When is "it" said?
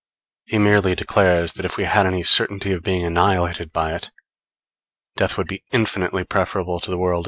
3.93-4.09, 7.17-7.19